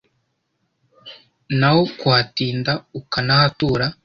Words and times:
N’aho 1.59 1.81
kuhatinda 1.99 2.71
ukanahatura 2.99 3.85